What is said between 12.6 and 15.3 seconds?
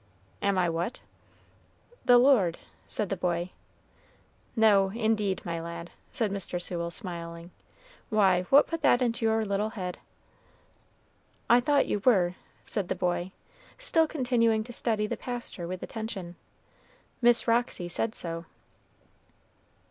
said the boy, still continuing to study the